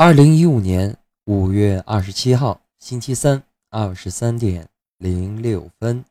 [0.00, 6.04] 二零一五年五月二十七号，星期三，二十三点零六分。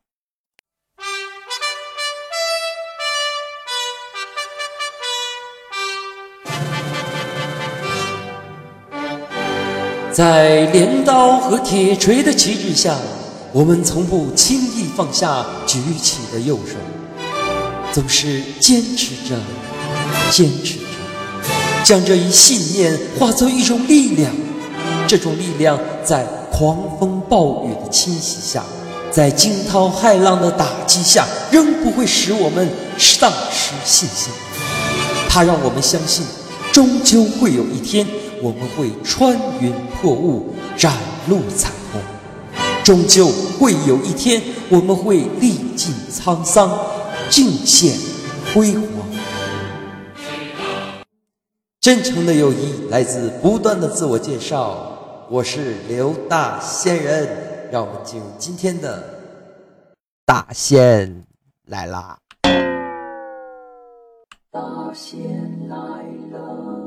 [10.12, 12.94] 在镰刀和铁锤的旗帜下，
[13.54, 16.76] 我们从不轻易放下举起的右手，
[17.94, 19.40] 总是坚持着，
[20.30, 20.87] 坚持着，
[21.84, 24.32] 将这一信念化作一种力量。
[25.08, 28.64] 这种力量在狂风暴雨的侵袭下，
[29.10, 34.32] 在惊涛骇浪的打击下，仍不会使我们丧失信心。
[35.30, 36.26] 它让我们相信，
[36.74, 38.06] 终究会有一天。
[38.40, 40.94] 我们会穿云破雾，展
[41.28, 42.02] 露彩虹。
[42.84, 46.70] 终究会有一天，我们会历尽沧桑，
[47.30, 47.96] 尽显
[48.54, 48.97] 辉煌。
[51.88, 54.92] 真诚的友谊来自不断的自我介绍。
[55.30, 57.26] 我是刘大仙人，
[57.72, 59.02] 让我们进入今天的
[60.26, 61.24] 大仙
[61.68, 62.18] 来啦！
[64.52, 64.60] 大
[64.94, 65.18] 仙
[65.70, 65.78] 来
[66.30, 66.87] 了。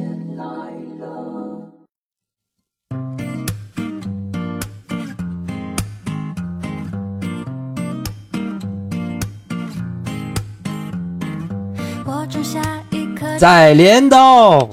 [13.41, 14.69] 在镰刀，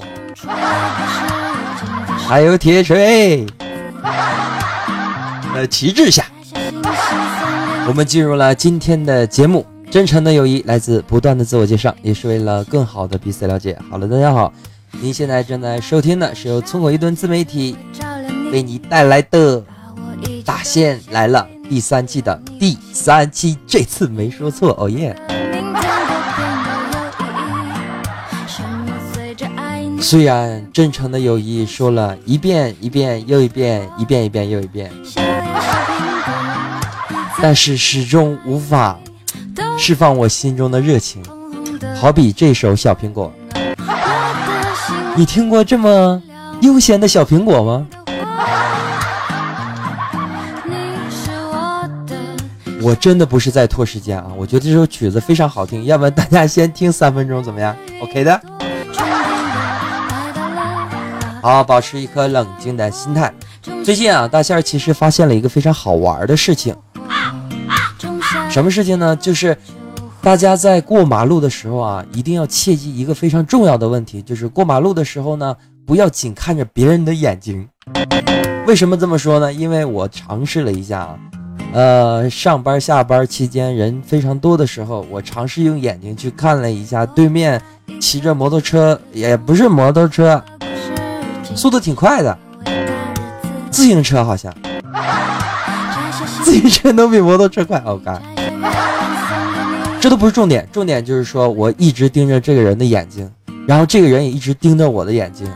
[2.27, 3.43] 还有铁锤，
[5.55, 6.23] 呃，旗帜下，
[7.87, 9.65] 我们进入了今天的节目。
[9.89, 13.75] 真诚的友谊来自不断的自我介绍，也是为了更好的彼此了解。
[13.89, 14.53] 好了，大家好，
[15.01, 17.75] 您现在正在收听的是由村口一顿自媒体
[18.51, 19.59] 为你带来的
[20.45, 25.19] 《大仙来了》第三季的第三期，这次没说错，哦耶！
[30.01, 34.91] 虽然真诚的友谊说了一遍一遍又一遍，一遍一遍又一遍，
[37.41, 38.97] 但是始终无法
[39.77, 41.21] 释放我心中的热情。
[41.95, 43.31] 好比这首《小苹果》，
[45.15, 46.21] 你听过这么
[46.61, 47.87] 悠闲的小苹果吗？
[52.81, 54.31] 我真的不是在拖时间啊！
[54.37, 58.41] 我觉得这首曲子非常好听，要不然大家先听三分钟怎么样？OK 的。
[61.41, 63.33] 好，保持一颗冷静的心态。
[63.83, 66.75] 最近啊，大仙儿其实发现了一个非常好玩的事情。
[68.49, 69.15] 什么事情呢？
[69.15, 69.57] 就是
[70.21, 75.55] 大家在过马路的时候啊，一定要切记一个非常重要的问题，就是过马路的时候呢，
[75.85, 77.67] 不要紧看着别人的眼睛。
[78.67, 79.53] 为什么这么说呢？
[79.53, 81.17] 因为我尝试了一下啊，
[81.73, 87.61] 呃，上班下班期间人非常多的时候，我尝试用眼睛去看了一下对面
[88.01, 90.43] 骑着摩托车，也不是摩托车。
[91.59, 92.37] 速度挺快的，
[93.69, 94.53] 自行车好像，
[96.41, 97.83] 自行车能比摩托车快。
[97.85, 98.21] 哦，干
[99.99, 103.29] 这都不是重点，重点就是说我一直盯着这个人的眼睛，
[103.67, 105.51] 然后这个人也一直盯着我的眼睛，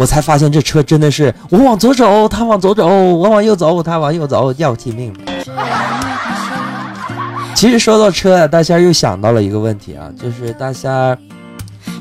[0.00, 5.14] 我才发现这车真的是我往左走，他往左走，我往右走，他往右走，要亲命。
[7.54, 10.90] 其实说到车啊，大仙又想到了一个问题啊，就是大仙，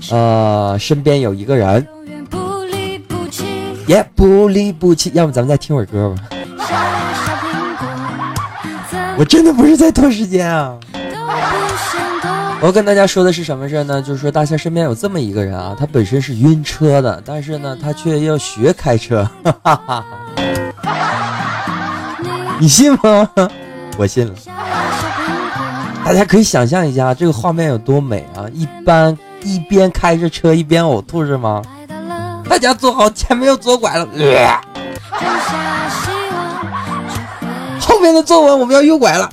[0.09, 1.87] 呃，身边有一个人。
[3.87, 6.15] 也不离不弃，要不咱们再听会儿歌吧。
[9.17, 10.77] 我真的不是在拖时间啊！
[12.61, 14.01] 我跟大家说的是什么事呢？
[14.01, 19.29] 就是说大仙身边有这么一个人啊，他本身是晕车的，但是呢，他却要学开车。
[19.63, 20.05] 哈 哈
[22.59, 23.29] 你信吗？
[23.97, 24.33] 我信了。
[26.03, 28.45] 大家可以想象一下这个画面有多美啊！
[28.53, 31.61] 一般一边开着车一边呕吐是吗？
[32.49, 34.07] 大家坐好，前面要左拐了。
[37.79, 39.29] 后面的作文，我们要右拐了。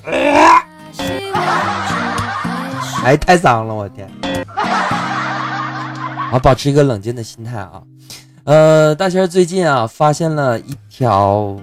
[3.04, 4.08] 哎，太脏了，我天！
[6.30, 7.82] 好，保持一个冷静的心态啊。
[8.44, 11.56] 呃，大仙最近啊，发现了一条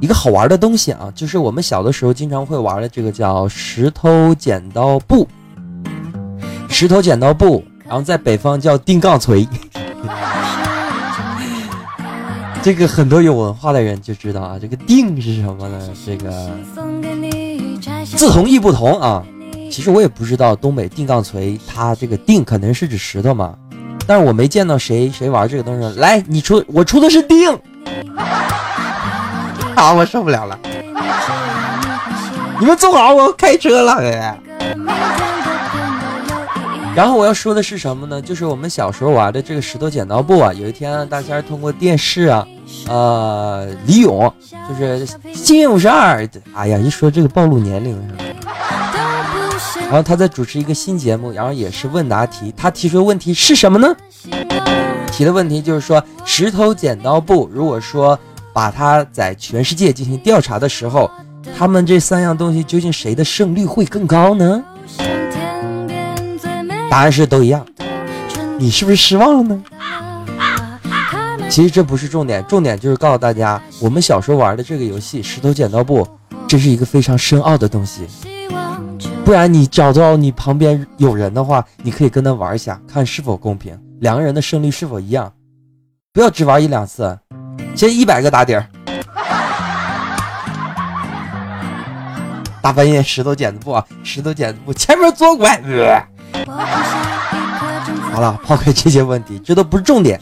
[0.00, 5.26] 一个好玩的东西啊，就是我们小的时候经常会玩的这个叫石头剪刀布。
[6.68, 9.46] 石头剪刀布，然后在北方叫钉杠锤。
[12.62, 15.90] 这个很多有文化的人就知道啊，这个定是什么呢？
[16.06, 16.30] 这个
[18.04, 19.22] 字同意不同啊。
[19.70, 23.56] 其实我也不知道东北定杠锤，它这个定可能是指石头嘛，
[24.06, 25.98] 但是我没见到谁谁玩这个东西。
[25.98, 27.50] 来，你出，我出的是定。
[29.74, 30.58] 啊，我受不了了。
[32.60, 34.36] 你们坐好，我要开车了。
[36.94, 38.20] 然后我要说的是什么呢？
[38.20, 40.52] 就是我们小时候玩的这个石头剪刀布啊。
[40.52, 42.46] 有一天，大仙通过电视啊，
[42.86, 44.30] 呃，李咏
[44.68, 46.28] 就是幸运五十二。
[46.54, 47.98] 哎呀，一说这个暴露年龄。
[49.82, 52.52] 然后他在主持一个新节目，然后也是问答题。
[52.56, 53.94] 他提出的问题是什么呢？
[55.10, 58.18] 提的问题就是说，石头剪刀布，如果说
[58.52, 61.10] 把它在全世界进行调查的时候，
[61.58, 64.62] 他们这三样东西究竟谁的胜率会更高呢？
[66.92, 67.66] 答案是都一样，
[68.58, 69.62] 你是不是失望了呢？
[71.48, 76.06] 其实这不是重点，重点就是告诉大家，我们小时候玩的这个游戏石头剪刀布，
[76.46, 78.06] 这是一个非常深奥的东西。
[79.24, 85.32] 不然你找到你旁边有人的话，你可以跟他玩一下，看是否公平，两个人的胜率是否一样。
[86.12, 87.18] 不要只玩一两次，
[87.74, 88.66] 先一百个打底儿。
[92.60, 95.58] 大半夜石头剪子布，石头剪子布，前面左拐。
[98.12, 100.20] 好了，抛开这些问题，这都不是重点，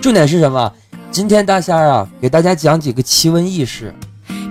[0.00, 0.72] 重点是什么？
[1.10, 3.94] 今天大仙儿啊，给大家讲几个奇闻异事。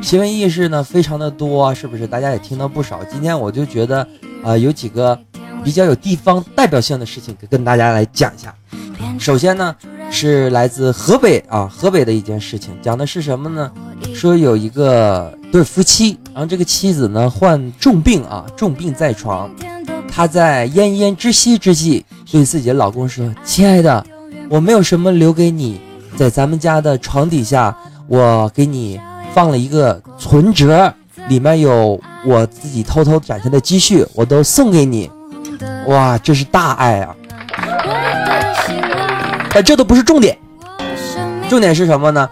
[0.01, 2.07] 奇闻异事呢，非常的多，是不是？
[2.07, 3.03] 大家也听到不少。
[3.11, 4.07] 今天我就觉得，
[4.43, 5.17] 啊，有几个
[5.63, 8.53] 比较有地方代表性的事情，跟大家来讲一下。
[9.17, 9.75] 首先呢，
[10.09, 13.69] 是来自河北啊，河北的一件事情，讲的是什么呢？
[14.13, 19.49] 说有一个对夫妻，然后这个妻子呢患重病啊，重病在床。
[20.11, 24.05] 她在奄奄之息之际，对自己的老公说：“亲爱的，
[24.49, 25.79] 我没有什么留给你，
[26.17, 27.75] 在咱们家的床底下，
[28.07, 28.99] 我给你
[29.33, 30.93] 放了一个存折，
[31.29, 35.09] 里面有我自己偷偷攒下的积蓄，我都送给你。
[35.87, 37.15] 哇，这是大爱啊！
[39.53, 40.37] 但这都不是重点，
[41.47, 42.29] 重点是什么呢？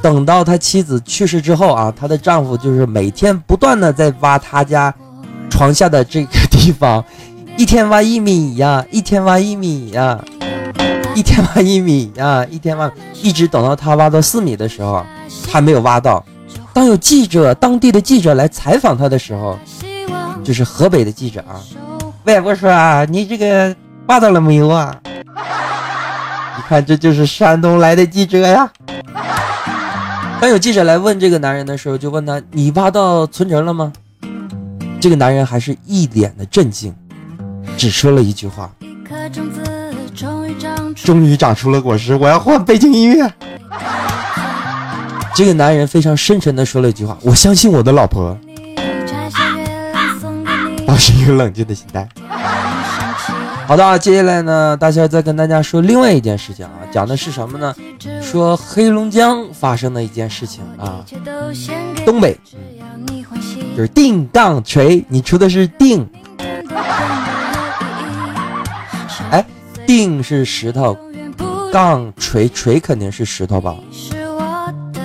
[0.00, 4.94] 等到他妻子去世之后啊，她的丈夫就是每天不断的在挖他家。”
[5.50, 6.28] 床下的这个
[6.64, 7.04] 地方，
[7.58, 10.18] 一天挖一米呀，一天挖一米呀，
[11.14, 12.90] 一天挖一米呀，一天挖，
[13.20, 15.04] 一直等到他挖到四米的时候，
[15.46, 16.24] 还没有挖到。
[16.72, 19.58] 当有记者，当地的记者来采访他的时候，
[20.42, 21.60] 就是河北的记者啊，
[22.24, 23.76] 喂，我说啊，你这个
[24.06, 24.96] 挖到了没有啊？
[26.56, 28.66] 你看，这就是山东来的记者呀。
[30.40, 33.92] 当有记者来问这个男人的时候，就问他，你挖到存折了吗？
[35.04, 36.90] 这个男人还是一脸的震惊，
[37.76, 38.72] 只说了一句话
[40.96, 43.30] ：“终于长出了果实，我要换背景音乐。”
[45.36, 48.34] 这个男人非常深沉的说了一句话：“我相信我的老婆。”
[50.88, 52.08] 保持一个冷静的心态。
[53.66, 57.74] 好的，接下来呢，大仙再跟大家说另外一件事情啊，讲的是什么呢？
[58.22, 61.04] 说黑龙江发生的一件事情啊，
[62.06, 62.40] 东北。
[63.76, 66.08] 就是定杠锤，你出的是定。
[69.30, 69.44] 哎，
[69.84, 70.96] 定是石头，
[71.72, 73.74] 杠锤锤肯定是石头吧？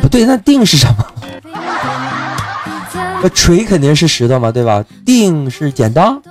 [0.02, 1.06] 不对，那定是什么？
[3.22, 4.84] 那锤肯定是石头嘛，对吧？
[5.06, 6.22] 定是剪刀，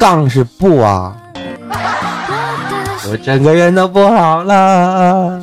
[0.00, 1.16] 杠是布啊。
[3.08, 5.40] 我整个人都不好了。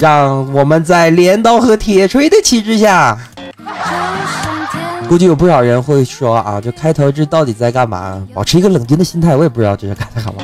[0.00, 3.18] 让我们在镰刀和铁锤的旗帜下，
[5.08, 8.24] 估计有不少人会说啊，这开头这到底在干嘛？
[8.32, 10.34] 保持一个冷静的心态，我也不知道这是干嘛。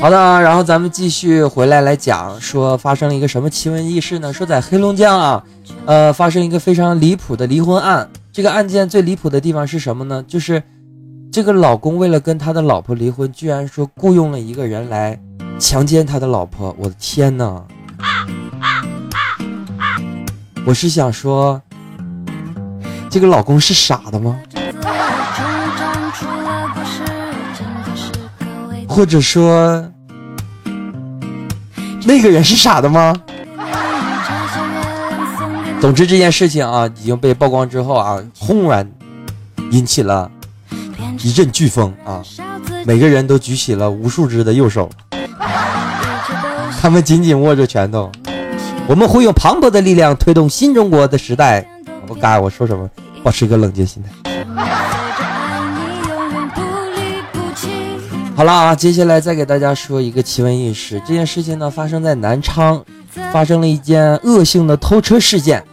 [0.00, 4.30] 好的，然后咱们继续回来来讲，说发生了一个什么奇闻异事呢？
[4.30, 5.42] 说在黑龙江啊，
[5.86, 8.06] 呃，发生一个非常离谱的离婚案。
[8.32, 10.22] 这个案件最离谱的地方是什么呢？
[10.28, 10.62] 就是
[11.32, 15.18] 这个老公为了跟他的老婆离婚，居然说雇佣了一个人来。
[15.58, 17.62] 强奸他的老婆，我的天哪！
[20.66, 21.60] 我是想说，
[23.10, 24.38] 这个老公是傻的吗？
[28.88, 29.90] 或者说，
[32.04, 33.14] 那个人是傻的吗？
[35.80, 38.90] 总之这件事情啊，已经被曝光之后啊，轰然
[39.70, 40.30] 引起了
[41.22, 42.22] 一阵飓风啊，
[42.86, 44.88] 每个人都举起了无数只的右手。
[46.84, 48.12] 他们紧紧握着拳头，
[48.86, 51.66] 我们会用磅礴的力量推动新中国的时代。
[52.06, 52.86] 我该我说什么？
[53.22, 54.10] 保持一个冷静心态。
[58.36, 61.00] 好了啊，接下来再给大家说一个奇闻异事。
[61.06, 62.84] 这件事情呢，发生在南昌，
[63.32, 65.64] 发生了一件恶性的偷车事件。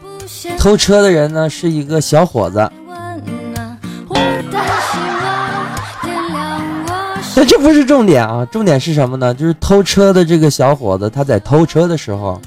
[0.58, 2.72] 偷车的人呢是一个小伙子，
[7.34, 9.34] 但这不是重点啊，重点是什么呢？
[9.34, 12.40] 就是偷车的这个小伙子，他在偷车的时候，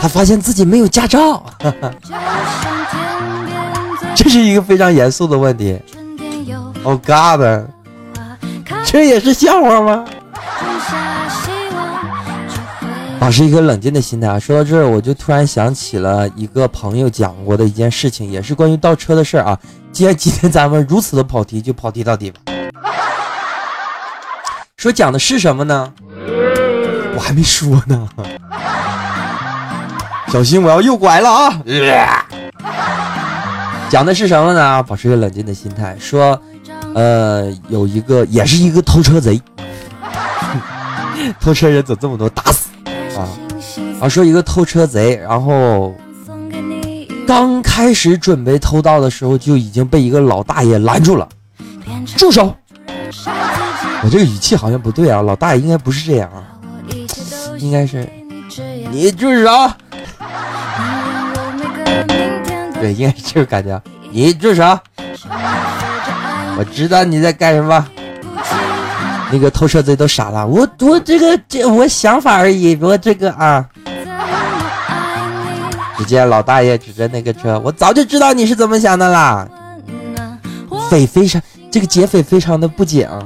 [0.00, 1.42] 他发现自己没有驾照，
[4.14, 5.78] 这是一个非常严肃的问题。
[6.82, 7.40] Oh God，
[8.84, 10.04] 这也是笑话吗？
[13.18, 14.38] 保持一个冷静的心态啊！
[14.38, 19.58] 说到这儿，我就突然想起了一个朋友讲过的一件事情，也是关于倒车的事儿啊。
[19.92, 22.40] 既然今天咱们如此的跑题，就跑题到底吧。
[24.80, 25.92] 说讲的是什么呢？
[27.14, 28.08] 我还没说呢，
[30.32, 31.62] 小心我要右拐了啊！
[33.90, 34.82] 讲的是什么呢？
[34.84, 35.94] 保持一个冷静的心态。
[36.00, 36.40] 说，
[36.94, 39.38] 呃，有一个也是一个偷车贼，
[41.38, 42.26] 偷车人怎么这么多？
[42.30, 42.70] 打死！
[44.00, 45.94] 啊，说一个偷车贼，然后
[47.26, 51.28] 刚开始准备偷盗的时候，就已经被一个老大爷拦住了。
[52.16, 52.56] 住手！
[54.02, 56.42] 我这个语气好像不对啊，老大爷应该不是这样啊，
[57.58, 58.08] 应该是
[58.90, 59.70] 你住手！
[62.80, 63.80] 对，应该是这个感觉。
[64.10, 64.78] 你住手！
[66.56, 67.86] 我知道你在干什么。
[69.32, 73.64] 那个偷车贼都傻了，我我这个这我想法而已，我这个啊。
[75.96, 79.46] 只见老大爷指着那个车，我早就知道你是怎么想的啦。
[80.88, 81.40] 匪非常
[81.70, 83.22] 这个劫匪非常的不解啊，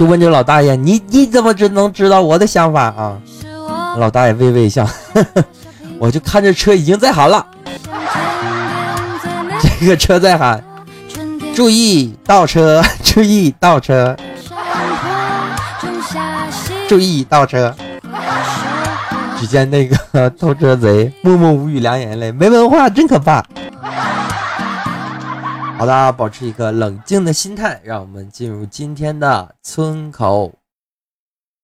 [0.00, 3.18] 就问这老大爷，你你怎么知能知道我的想法啊？
[3.98, 4.88] 老大爷微微一笑，
[6.00, 7.46] 我就看这车已经在喊了，
[9.78, 10.64] 这个车在喊，
[11.54, 14.16] 注意倒车， 注意倒车，
[16.88, 17.74] 注意倒车。
[19.38, 23.44] 只见那个偷车贼默默无语，两眼泪，没文化真可怕。
[25.80, 30.52] 好的，保持一个冷静的心态，让我们进入今天的村口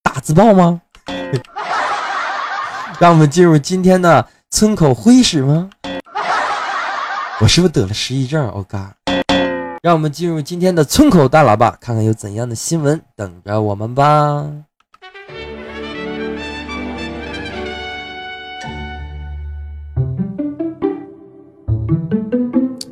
[0.01, 0.81] 大自爆吗？
[2.99, 5.69] 让我们进入今天的村口会议室吗？
[7.39, 8.95] 我是不是得了失忆症？Oh God！
[9.83, 14.47] 让我们进入今天的村口大喇叭，看看有怎样的新闻等着我们吧。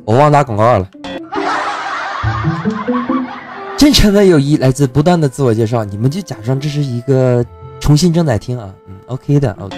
[0.04, 0.88] 我忘打广告了。
[3.76, 7.44] 真诚的友谊来自不断的自我介绍，你们就假装这是一个
[7.78, 9.76] 重新正在听啊，嗯，OK 的，OK。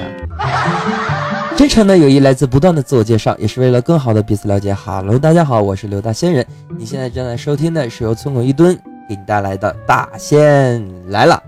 [1.56, 4.72] 真诚的友谊来自不断的自我介绍，也是为了更好的彼此了解。
[4.72, 6.46] Hello，大家好，我是刘大仙人，
[6.78, 11.42] 你现在正在收听的是由村口一蹲给你带来的大仙来了。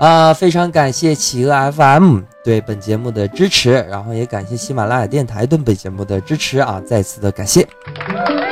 [0.00, 7.64] 啊，非常感谢企鹅 FM 对本节目的支持，然后也感谢喜马拉雅电台对本节目的支持啊，再次的感谢。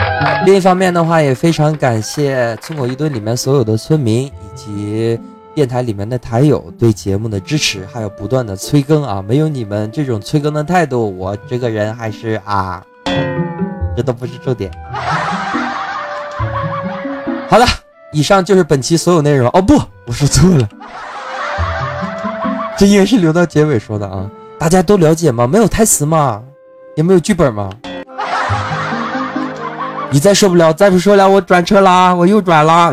[0.45, 5.19] 另一方面的话，也非常感谢村口一吨里面所有的村民以及
[5.55, 12.83] 电台里面的台友对节目的支持，还有不断的催更啊，没有你们这种催更的态度，我这个人还是啊，
[13.97, 14.71] 这都不是重点。
[17.49, 17.67] 好了，
[18.13, 19.49] 以上就是本期所有内容。
[19.53, 20.69] 哦不，我说错了。
[22.79, 24.29] 这应该是留到结尾说的啊！
[24.59, 25.47] 大家都了解吗？
[25.47, 26.43] 没有台词吗？
[26.97, 27.71] 也没有剧本吗？
[30.13, 32.15] 你再受不了，再不说了，我转车啦！
[32.15, 32.93] 我又转了。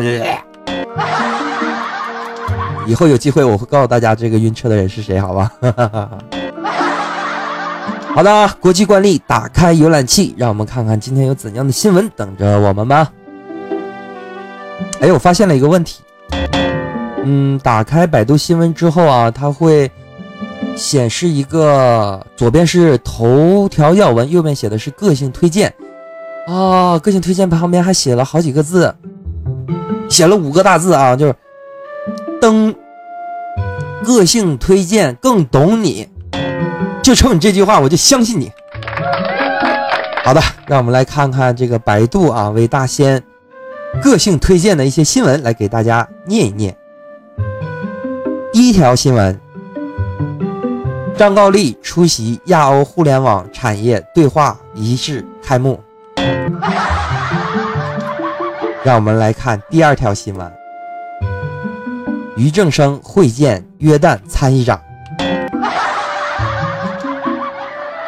[2.86, 5.52] 以后有机会我会告诉大家这个晕车的人是谁，好吧？
[8.14, 13.12] 好的，国际惯例，打开浏览器，让我们看看今天有怎样的新闻等着我们吧。
[15.00, 16.00] 哎，我发现了一个问题。
[17.22, 19.90] 嗯，打开百度新闻之后啊，它会
[20.74, 25.72] 显示一个左边是头条要闻，右边写的是个性推荐。
[26.50, 28.92] 啊，个性推荐旁边还写了好几个字，
[30.08, 31.34] 写了五个大字啊，就是
[32.40, 32.74] 登
[34.02, 36.08] 个性推荐更懂你，
[37.04, 38.50] 就冲你这句话，我就相信你。
[40.24, 43.22] 好的，让我们来看看这个百度啊为大仙
[44.02, 46.76] 个性推荐的一些新闻，来给大家念一念。
[48.52, 49.40] 第一条新闻：
[51.16, 55.78] 张高丽出席亚欧互联网产业对话仪式开幕。
[58.82, 60.52] 让我们来看第二条新闻：
[62.36, 64.80] 于正声会见约旦参议长。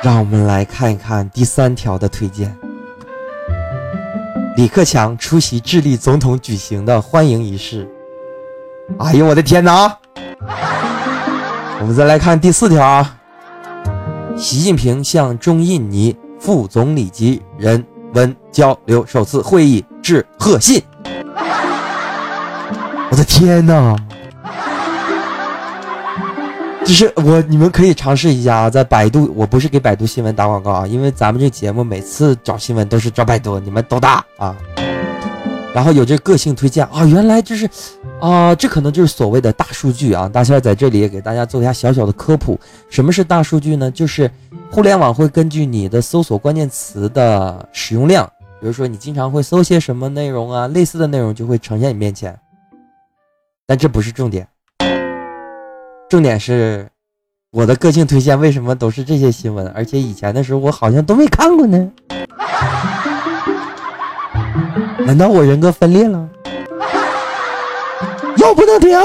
[0.02, 2.56] 让我们来看一看第三条的推荐：
[4.56, 7.88] 李克强出席智利总统举行的欢迎仪式。
[8.98, 9.96] 哎呦我的天哪！
[11.80, 13.16] 我们再来看第四条啊，
[14.36, 20.82] 习近平向中印尼副总理级人文交流首次会议致贺信。
[23.10, 23.96] 我的天哪！
[26.84, 34.56] 就是我，你们可以尝试一下啊，在百度，我不是给百度新闻打广告啊，因为咱们这节目每次找新闻都是找百度，你们都打啊。
[35.72, 37.70] 然后有这个性推荐啊，原来这是，
[38.22, 40.28] 啊，这可能就是所谓的大数据啊。
[40.28, 42.56] 大仙在这里也给大家做一下小小的科普，
[42.88, 43.90] 什么是大数据呢？
[43.90, 44.30] 就是
[44.70, 48.24] 互联网会根据你的搜索关键词的使用量，
[48.60, 52.38] 比如说你经常会搜些什么内容啊，类似的内容就会呈现你面前。
[53.66, 54.46] 但这不是重点。
[56.08, 56.88] 重点是，
[57.50, 59.66] 我的个性推荐为什么都是这些新闻？
[59.74, 61.90] 而且以前的时候我好像都没看过呢。
[65.00, 66.28] 难道我人格分裂了？
[68.36, 68.98] 又不能停。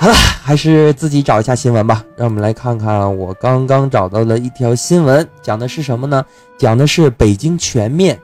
[0.00, 2.04] 好了，还是自己找一下新闻吧。
[2.16, 6.24] 让我们来看看我刚刚找到的一条新闻，讲的是什么呢？
[6.58, 8.18] 讲的是北京全面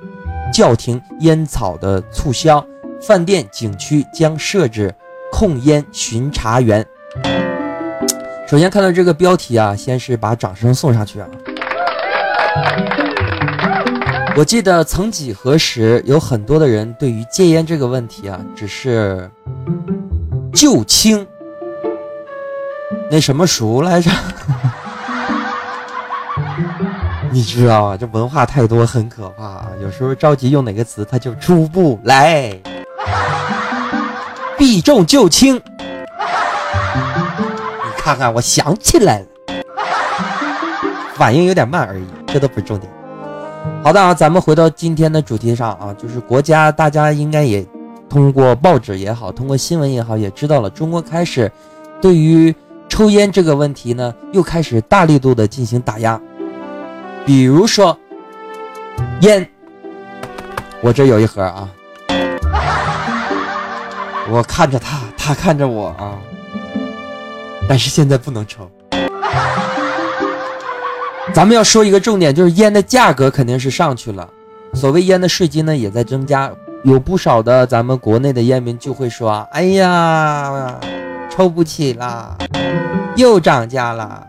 [0.53, 2.65] 叫停烟草的促销，
[3.01, 4.95] 饭店、景区将设置。
[5.31, 6.85] 控烟巡查员，
[8.49, 11.29] 首先看到这个标题啊，先是把掌声送上去啊。
[14.39, 19.29] 我记得曾几何时，有很多的人对于戒烟这个问题啊，只是
[20.53, 21.27] 旧青
[23.11, 24.09] 那什么熟来着？
[27.33, 32.57] 你知道啊，这文化太多很可怕啊，有时候着急用哪个词，他就出不来。
[34.57, 35.63] 避重就轻，你
[37.97, 39.27] 看看，我想起来了，
[41.17, 42.89] 反应有点慢而已，这都不是重点。
[43.83, 47.65] 好的啊，咱们回到今天的主题上啊，就是国家，大家应该也
[48.09, 51.51] 通过报纸也好，通过新闻也好，也知道了，中国开始
[52.01, 52.55] 对于
[52.89, 56.21] 抽烟这个问题呢，又开始大力度的进行打压。
[57.25, 57.97] 比如说
[59.21, 59.49] 烟，
[60.83, 61.69] 我这有一盒啊。
[64.31, 66.19] 我看着他，他看着我啊，
[67.69, 68.69] 但是现在不能抽。
[71.35, 74.29] 咱们要说一个重点，就是烟的价格肯定是上去了，
[74.75, 76.51] 所谓烟的税金呢也在增加，
[76.83, 80.81] 有不少的咱们国内的烟民就会说：“哎呀，
[81.31, 82.37] 抽不起啦，
[83.15, 84.27] 又涨价了，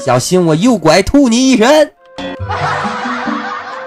[0.00, 1.92] 小心我右拐吐你一身。”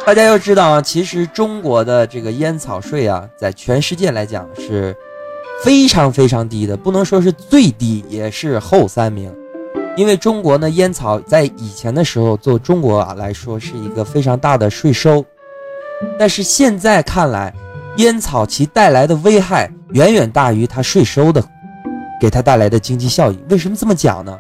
[0.05, 4.95] 大家要知道啊，其实中国的这个烟草税啊，在全世界来讲是
[5.63, 9.33] 非常非常低的，不能说是最低，也是后三名。
[9.97, 15.25] 因为中国呢，烟草在以前的时候，做中国啊来说是一个非常大的税收，
[16.19, 17.51] 但是现在看来，
[17.97, 21.43] 烟草其带来的危害远远大于它税收的
[22.21, 23.39] 给它带来的经济效益。
[23.49, 24.37] 为什么这么讲呢？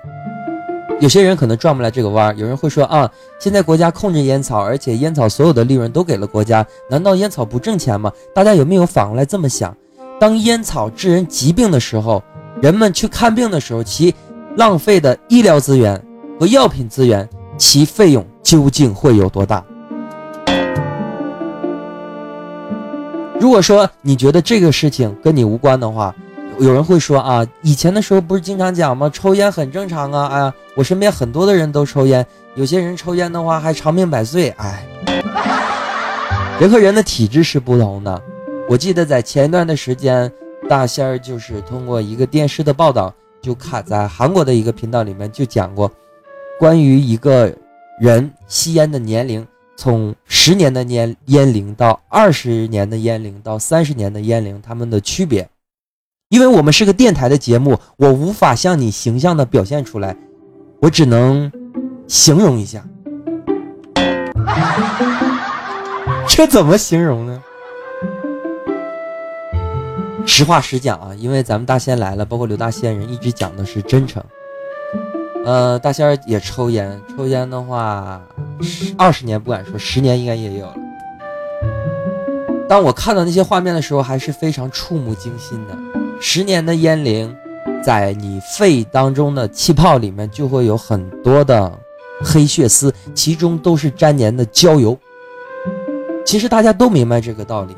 [0.99, 8.11] 有些人可能转不来这个弯儿，有人会说啊，现在国家控制烟草，而且烟草所有的利润都给了国家，难道烟草不挣钱吗？
[8.33, 9.75] 大家有没有反过来这么想？
[10.19, 12.23] 当烟草致人疾病的时候，
[12.61, 14.13] 人们去看病的时候，其
[14.57, 16.03] 浪费的医疗资源
[16.39, 19.63] 和药品资源，其费用究竟会有多大？
[23.39, 26.13] 如果说你觉得这个事情跟你无关的话，
[26.57, 29.07] 有人会说啊，以前的时候不是经常讲吗？
[29.13, 30.27] 抽烟很正常啊！
[30.27, 34.49] 哎呀，我身边很多的人都抽烟，有些人抽烟的话还长命百岁。
[34.57, 34.83] 哎，
[36.59, 38.19] 人和人的体质是不同的。
[38.67, 40.31] 我记得在前一段的时间，
[40.67, 43.13] 大仙儿就是通过一个电视的报道，
[43.47, 45.89] 就卡在韩国的一个频道里面就讲过，
[46.59, 47.55] 关于一个
[47.97, 55.47] 人吸烟的年龄，从十年的年烟龄到二十年的烟龄到三十年的烟龄，他们的区别。
[56.27, 60.17] 因为我们是个电台的节目，我无法向你形象的表现出来，
[60.81, 61.49] 我只能
[62.05, 62.85] 形容一下。
[66.27, 67.41] 这怎么形容呢？
[70.27, 74.21] 实话实讲啊，因为咱们大仙来了，包括刘大仙人一直讲的是真诚。
[75.45, 78.21] 呃，大仙儿也抽烟，抽烟的话，
[78.97, 80.75] 二十年不敢说，十年应该也有了。
[82.67, 85.75] 当我看到那些画面的时候，还是非常触目惊心的。
[86.19, 87.33] 十年的烟龄，
[87.81, 91.71] 在你肺当中的气泡里面就会有很多的
[92.21, 94.95] 黑血丝，其中都是粘粘的焦油。
[96.25, 97.77] 其实大家都明白这个道理，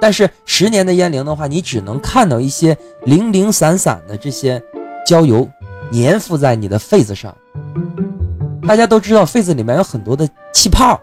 [0.00, 4.62] 但是十年的烟龄的话，你只能看到一些零零散散的这些
[5.06, 5.48] 焦油
[5.92, 7.36] 粘附在你的肺子上。
[8.66, 11.00] 大家都知道，肺子里面有很多的气泡，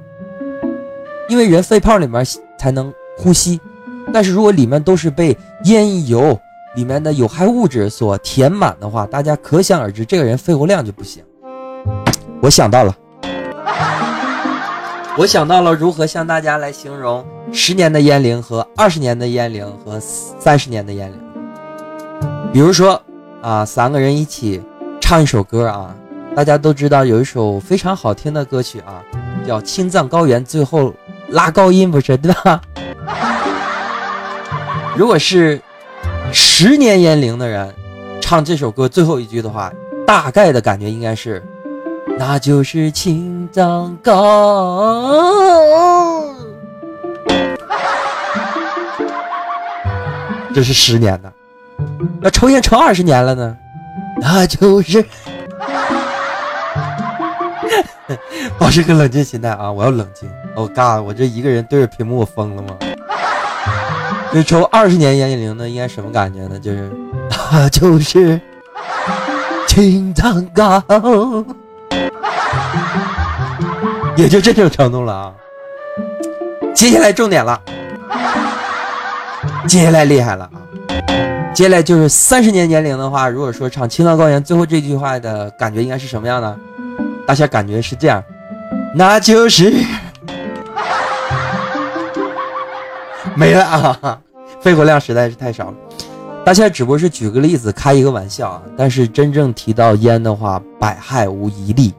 [1.30, 2.26] 因为人肺泡里面
[2.58, 3.60] 才能呼吸，
[4.12, 6.40] 但是如果里面都是被烟油。
[6.76, 11.24] 里面的有害物质所填满的话，大家可想而知，这个人肺活量就不行。
[12.40, 12.96] 我想到了，
[15.20, 21.20] 我想到了如何向大家来形容十年的烟龄和二十年的烟龄和三十年的烟龄。
[22.54, 23.02] 比如说
[23.42, 24.62] 啊，三个人一起
[25.02, 25.96] 唱一首歌啊，
[26.36, 29.02] 大家都知道有一首非常好听的歌曲啊，
[29.48, 30.94] 叫《青藏高原》，最后
[31.30, 32.62] 拉高音不是对吧？
[34.96, 35.60] 如果是
[36.32, 37.74] 十年烟龄的人
[38.22, 39.74] 唱这首歌最后一句的话，
[40.06, 41.44] 大概的感觉应该是，
[42.20, 45.14] 那就是青藏高。
[50.54, 51.32] 这是十年的，
[52.20, 53.58] 那抽烟抽二十年了呢，
[54.20, 55.06] 那就是。
[58.58, 59.70] 保持个冷静心态啊！
[59.72, 60.30] 我要冷静。
[60.56, 62.70] 我嘎，我这一个人对着屏幕，我疯了吗？
[64.32, 66.58] 那抽二十年烟龄的应该什么感觉呢？
[66.60, 66.90] 就是，
[67.52, 68.40] 那就是
[69.68, 70.82] 青藏高，
[74.18, 75.34] 也就这种程度了啊。
[76.74, 77.62] 接下来重点了，
[79.68, 80.58] 接下来厉害了啊！
[81.54, 86.58] 接下来就是三十年年龄的话，如果说唱青藏高原最后这句话的感觉应该是什么样的？
[87.28, 88.24] 大家感觉是这样，
[88.94, 89.72] 那就是。
[93.36, 94.20] 没了啊，
[94.62, 95.74] 肺活量实在是太少了。
[96.44, 98.62] 大家只不过是举个例子，开一个玩笑啊。
[98.76, 101.94] 但是真正提到烟的话，百害无一利。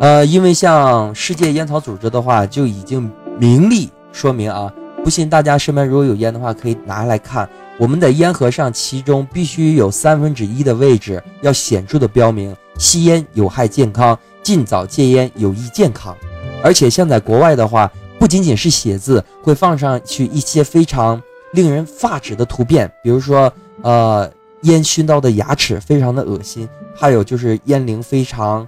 [0.00, 7.48] 呃，因为像世界烟草组织的话，就已经明例说明啊，不信大家身边如果有烟的话，可以拿来看。
[7.78, 16.16] 我们的烟盒上，其中必须有三分之一的位置要显著的标明吸烟有害健康，尽早戒烟有益健康。
[16.62, 17.90] 而且像在国外的话。
[18.16, 21.20] 不仅仅是写字，会放上去一些非常
[21.52, 23.52] 令人发指的图片，比如说，
[23.82, 24.30] 呃，
[24.62, 28.66] 烟熏到的牙齿非常的恶心，还有就是烟龄非常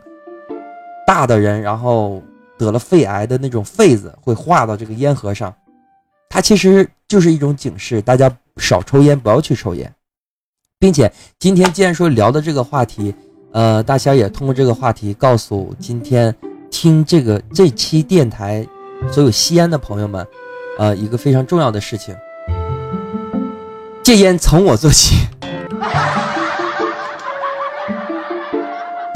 [1.07, 2.23] 大的人，然后
[2.59, 5.55] 得了肺癌的那种痱子会化到这个烟盒上，
[6.29, 9.95] 它其实就是一种警示，大家少抽烟，不要去抽烟，
[10.79, 13.15] 并且今天既然说聊的这个话题，
[13.53, 16.35] 呃，大仙也通过这个话题告诉今天
[16.71, 18.67] 听这个这期电台。
[19.13, 20.27] 所有吸烟的朋友们，
[20.79, 22.17] 呃，一个非常重要的事情，
[24.03, 25.17] 戒烟从我做起。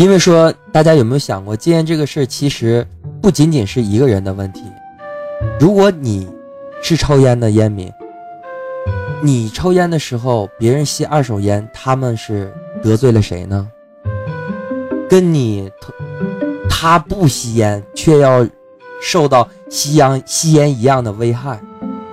[0.00, 2.86] 因为说，大家有没有想过，戒烟这个事儿其实
[3.20, 4.62] 不仅仅是一个人的问题。
[5.60, 6.26] 如果你
[6.82, 7.92] 是抽烟的烟民，
[9.22, 12.50] 你抽烟的时候，别人吸二手烟，他们是
[12.82, 13.68] 得罪了谁呢？
[15.06, 15.70] 跟你
[16.66, 18.48] 他不吸烟，却要。
[19.02, 21.58] 受到吸烟吸烟一样的危害，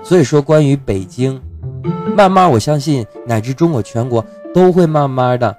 [0.02, 1.42] 所以说关于北京，
[2.16, 5.54] 慢慢我相信乃至中国全国都会慢慢的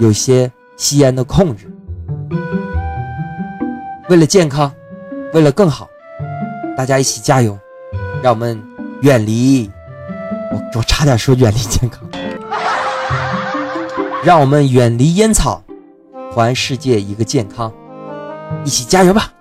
[0.00, 0.50] 有些
[0.82, 1.72] 吸烟的控制。
[4.08, 4.74] 为了健康，
[5.32, 5.86] 为了更好，
[6.76, 7.56] 大家一起加油，
[8.20, 8.60] 让我们
[9.02, 9.70] 远离
[10.50, 12.02] 我我差点说远离健康，
[14.24, 15.62] 让我们远离烟草，
[16.34, 17.72] 还世界一个健康，
[18.64, 19.32] 一起加油吧！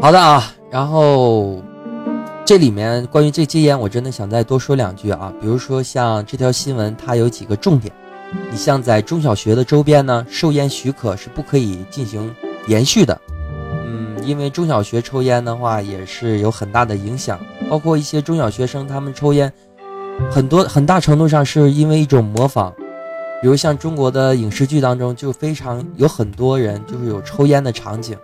[0.00, 1.62] 好的啊，然后
[2.52, 5.32] 这里面关于这戒烟，我真的想再多说两句啊。
[5.40, 7.90] 比如说像这条新闻，它有几个重点。
[8.50, 12.30] 你像在中小学的周边呢，售烟许可是不可以进行
[12.66, 13.18] 延续的。
[13.86, 17.40] 嗯，因为中小学抽烟的话，也是有很大的影响。
[17.70, 19.50] 包括一些中小学生他们抽烟，
[20.30, 22.70] 很多很大程度上是因为一种模仿。
[23.40, 28.14] 比如像中国的影视剧当中，就非常有很多人就是有抽烟的场景。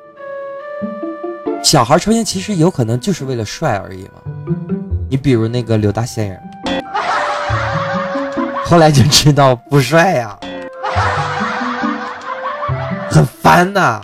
[1.69, 4.23] 小孩抽烟其实有可能就是为了帅而已嘛。
[5.11, 6.41] 你比如那个刘大仙人，
[8.65, 10.39] 后来就知道不帅呀，
[13.11, 14.03] 很烦呐。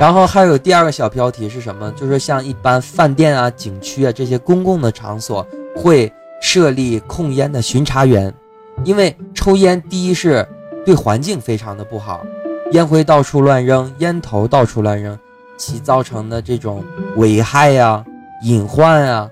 [0.00, 1.92] 然后还有第二个小标题是什么？
[1.92, 8.34] 就是像一般饭店啊、景区啊这些公共的场所会设立控烟的巡查员，
[8.82, 10.44] 因为抽烟第一是
[10.84, 12.26] 对环境非常的不好，
[12.72, 15.16] 烟灰到处乱扔，烟头到处乱扔。
[15.56, 16.84] 其造成的这种
[17.16, 18.04] 危害呀、
[18.42, 19.28] 隐患啊，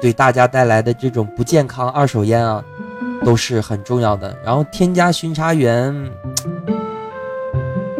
[0.00, 2.62] 对大家带来的这种不健康，二手烟啊，
[3.24, 4.36] 都是很重要的。
[4.44, 5.94] 然后添加巡查员，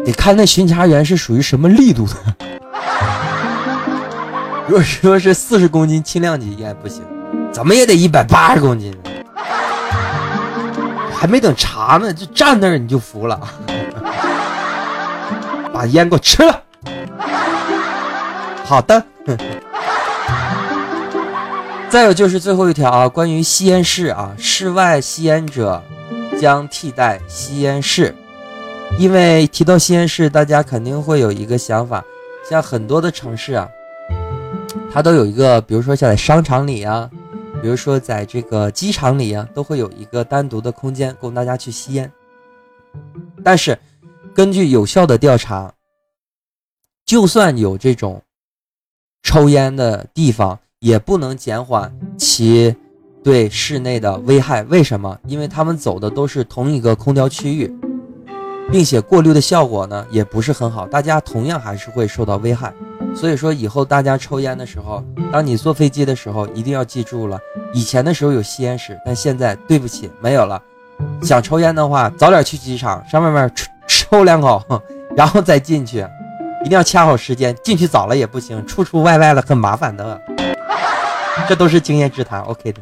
[0.03, 2.13] 得看那巡查员是属于什么力度的。
[4.67, 7.03] 如果说是四十公斤轻量级烟不行，
[7.51, 8.95] 怎么也得一百八十公斤。
[11.13, 13.39] 还没等查呢，就站那儿你就服了，
[15.73, 16.61] 把烟给我吃了。
[18.63, 19.03] 好的，
[21.89, 25.81] 再有就是最后一条啊，关于吸烟室啊，室外吸烟者
[26.39, 28.13] 将替代吸烟室。
[28.99, 32.03] 因为提到吸烟室，大家肯定会有一个想法，
[32.49, 33.67] 像很多的城市啊，
[34.93, 37.09] 它都有一个，比如说像在商场里啊，
[37.61, 42.09] 比如说在这个机场里啊，都会有一个单独的空间供大家去吸烟。
[43.43, 43.77] 但是，
[44.33, 45.73] 根据有效的调查，
[47.05, 48.21] 就算有这种
[49.21, 52.75] 抽烟的地方，也不能减缓其
[53.23, 54.63] 对室内的危害。
[54.63, 55.19] 为什么？
[55.27, 57.73] 因为他们走的都是同一个空调区域。
[58.71, 62.73] 并且过滤的效果呢也不是很好，大家同样还是会受到危害。
[63.15, 67.39] 所以说以后大家抽烟的时候，当你坐飞机的时候，一定要记住了，
[67.73, 70.59] 以前的时候有吸烟室，但现在对不起没有了。
[71.21, 74.59] 想抽烟的话，早点去机场上外面抽抽两口，
[75.15, 76.03] 然后再进去，
[76.65, 80.19] 一定要掐好时间，进去早了也不行，出出外外了很麻烦的。
[81.47, 82.81] 这都是经验之谈，OK 的。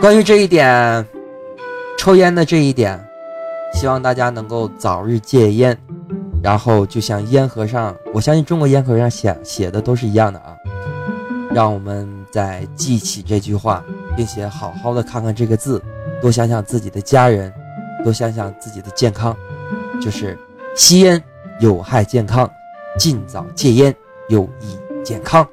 [0.00, 1.04] 关于这一点。
[1.98, 2.98] 抽烟的这一点，
[3.74, 5.76] 希望大家能够早日戒烟。
[6.42, 10.56] 然后就像烟盒上，我相信中国烟盒上写写的都是一样的啊。
[11.52, 13.84] 让我们再记起这句话，
[14.16, 15.82] 并且好好的看看这个字，
[16.22, 17.52] 多想想自己的家人，
[18.02, 19.36] 多想想自己的健康。
[20.00, 20.38] 就是
[20.80, 21.22] 吸烟
[21.58, 22.50] 有害健康，
[22.98, 23.94] 尽早戒烟
[24.30, 25.46] 有益健康。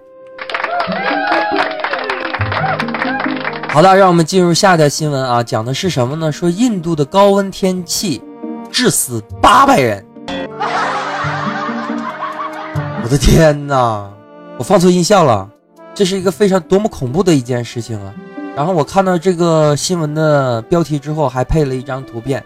[3.68, 6.32] 好的，让我们进入下一条新闻啊，讲的是什么呢？
[6.32, 8.24] 说印度的高温天气
[8.72, 10.06] 致死八百人。
[13.04, 14.10] 我的天哪，
[14.58, 15.50] 我放错音效了，
[15.94, 18.14] 这是一个非常多么恐怖的一件事情啊！
[18.56, 22.42] 然后我看到这个新闻的标题之后，还配了一张图片，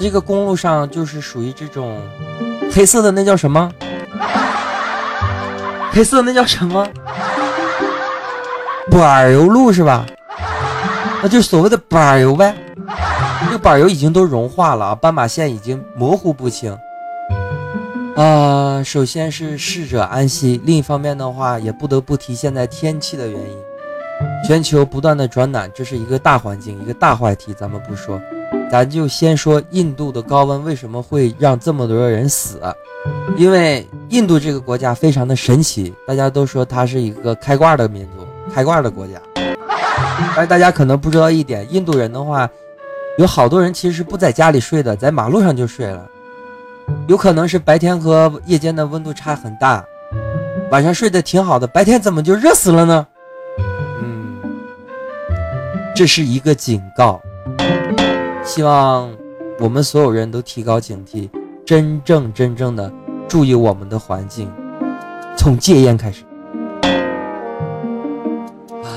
[0.00, 2.00] 这个公路上就是属于这种
[2.72, 3.70] 黑色的，那叫什么？
[5.90, 6.86] 黑色那叫什么？
[8.90, 10.06] 柏油路是吧？
[11.22, 12.54] 那就是所谓的柏油呗，
[13.44, 16.76] 这个柏油已经都融化了啊，斑马线已经模糊不清。
[18.16, 23.56] 啊，首先是逝者安息，另一方面的话，也不得不提现在天气的原因，
[24.46, 28.20] 全球不断的转暖，这是一个大环境，一个大话题，咱们不说，
[28.70, 32.60] 咱就先说印度的高温为什么会让这么多人死，
[33.36, 39.14] 因为印度这个国家非常的神奇，大家都说它是一个开挂的民族，开挂的国家。
[40.34, 42.48] 但是大家可能不知道一点，印度人的话，
[43.16, 46.06] 有好多人其实是不在家里睡的，在马路上就睡了。
[47.06, 49.84] 有可能是白天和夜间的温度差很大，
[50.70, 53.06] 晚上睡得挺好的，白天怎么就热死了呢？
[54.02, 54.38] 嗯，
[55.94, 57.20] 这是一个警告，
[58.48, 59.14] 希望
[59.60, 61.28] 我们所有人都提高警惕，
[61.66, 62.90] 真正真正的
[63.28, 64.50] 注意我们的环境，
[65.36, 66.24] 从戒烟开始。
[68.82, 68.88] 啊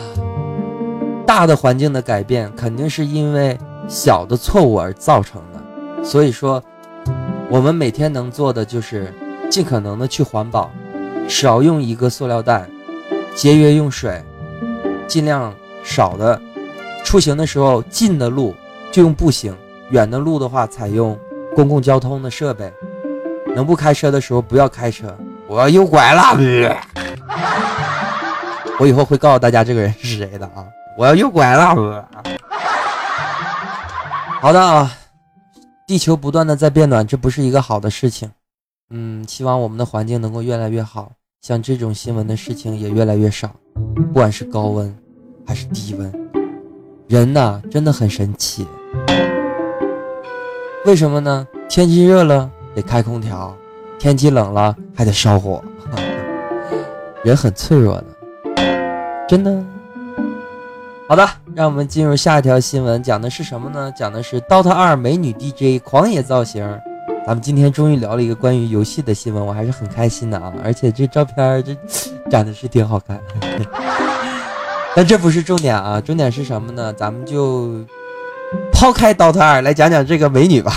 [1.28, 3.58] 大的环境的改变肯定是因为
[3.90, 6.64] 小的错误而造成的，所以说，
[7.50, 9.14] 我们每天能做的就是
[9.50, 10.72] 尽可能的去环保，
[11.28, 12.70] 少用一个塑料袋，
[13.36, 14.24] 节约用水，
[15.08, 16.42] 尽量少的
[17.04, 18.56] 出行的时候近的路
[18.92, 19.56] 就用步行，
[19.90, 21.18] 远的路的话采用
[21.56, 22.72] 公共交通的设备，
[23.56, 25.16] 能不开车的时候不要开车。
[25.48, 26.38] 我要右拐了，
[28.80, 30.68] 我以后会告诉大家这个人是谁的啊。
[30.98, 32.08] 我要右拐了，
[34.42, 34.92] 好的啊，
[35.88, 38.30] 地球不断的在变暖，这不是一个好的事情。
[38.90, 43.50] 嗯，希望我们的环境能够越来越好，像这种新闻的事情也越来越少。
[43.96, 44.94] 不管是高温
[45.48, 46.12] 还是低温，
[47.08, 48.68] 人呐真的很神奇。
[50.84, 51.48] 为什么呢？
[51.70, 53.56] 天气热了得开空调，
[54.00, 55.64] 天气冷了还得烧火，
[57.24, 58.06] 人很脆弱的，
[59.28, 59.64] 真的。
[61.08, 63.94] 好的，让我们进入下一条新闻，讲的是什么呢？
[63.96, 66.68] 讲的是《DOTA 二》美女 DJ 狂野造型。
[67.28, 70.52] 咱们今天终于聊了一个关于游戏的新闻，我还是很开心的啊！
[70.64, 71.78] 而且这照片这
[72.32, 73.22] 长得是挺好看，
[74.96, 76.92] 但这不是重点啊，重点是什么呢？
[76.94, 77.86] 咱们就
[78.82, 80.74] 抛开《DOTA 二》来讲讲这个美女吧，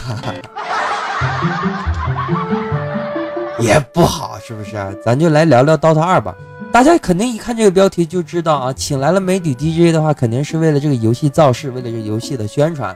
[3.59, 4.73] 也不好，是不是？
[5.03, 6.35] 咱就来聊聊《DOTA 二》吧。
[6.71, 12.95] 大家肯定一看这个标题就知道啊，请来了美女 DJ 的话，肯定是为了这个游戏造势，为了这游戏的宣传。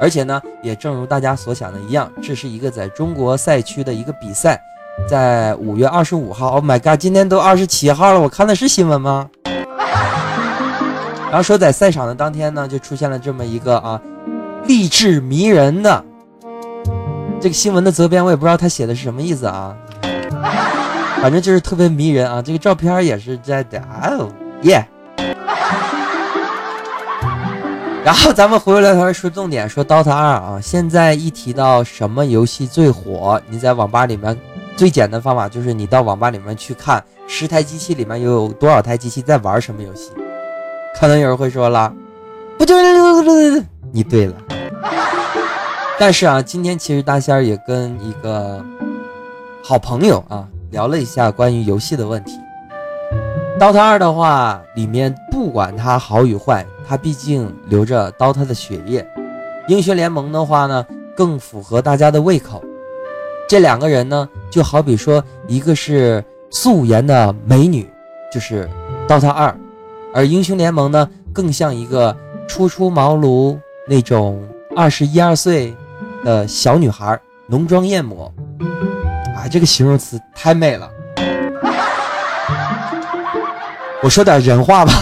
[0.00, 4.62] 而且呢，也正如大家所想的一样，这是一个在中国赛区的一个比赛，
[5.08, 6.50] 在五月二十五号。
[6.50, 9.28] Oh my god，今天都二十七号了，我看的是新闻吗？
[11.28, 14.00] 然后说在赛场的当天呢，就出现了这么一个啊，
[14.66, 16.04] 励志迷人的
[17.40, 19.76] 这个新闻的责编，我也不知道他写的是什么意思啊。
[21.20, 22.42] 反正就是特别迷人啊！
[22.42, 24.28] 这个照片也是在的，哦
[24.62, 24.86] 耶！
[28.04, 34.38] 然后咱们回过来头说重点，说 DOTA 二啊，现在一提到什么游戏最火，你在网吧里面
[34.76, 40.10] 最简单方法就是你到网吧里面去看十台机器里面有多少台机器在玩什么游戏。
[41.00, 41.90] 可能有人会说了，
[42.58, 43.64] 不对对对对对，
[43.94, 44.34] 你对了。
[45.96, 48.60] 但是啊，今天其实大仙儿也跟一个
[49.62, 52.32] 好朋友啊聊了一下关于游戏的问题。
[53.60, 59.06] DOTA 二的话，里面不管它好与坏，它毕竟流着 DOTA 的血液。
[59.68, 60.84] 英雄联盟的话呢，
[61.16, 62.60] 更符合大家的胃口。
[63.48, 67.88] 这两个人呢，就好比说，一个是素颜的美女，
[68.32, 68.68] 就是
[69.06, 69.56] DOTA 二，
[70.12, 72.14] 而英雄联盟呢，更像一个
[72.48, 73.56] 初出茅庐
[73.88, 74.42] 那种
[74.76, 75.72] 二十一二岁。
[76.24, 78.32] 的小女孩浓妆艳抹，
[79.36, 80.88] 啊，这个形容词太美了。
[84.02, 84.92] 我说点人话吧。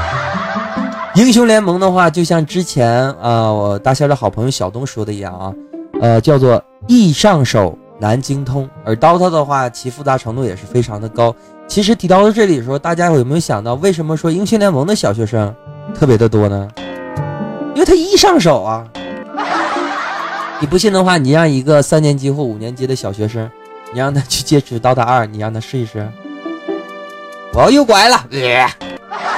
[1.16, 5.54] 英雄联盟的话，就像之前啊，我大仙的好朋友小东说的一样啊，
[6.02, 8.68] 呃，叫做易上手难精通。
[8.84, 11.34] 而 DOTA 的话，其复杂程度也是非常的高。
[11.66, 15.54] 其实提到这里的时候，大家有没有想到，为什么说英雄联盟的小学生
[15.94, 16.68] 特别的多呢？
[17.74, 18.86] 因为他一上手啊。
[20.60, 23.50] 你不信的话，你让一个三年级或五年级的小学生，
[23.92, 26.06] 你让他去接触《DOTA 二》，你让他试一试。
[27.54, 28.26] 我要右拐了，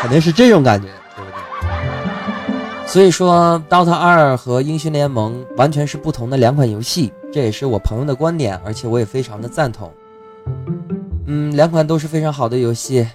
[0.02, 2.88] 肯定是这种感觉，对不对？
[2.88, 9.90] 所以说，《DOTA 二》和《英雄联盟》完全是不同的两款游戏，这也是我朋友的观点，而且我也非常的赞同。
[11.26, 13.06] 嗯，两款都是非常好的游戏，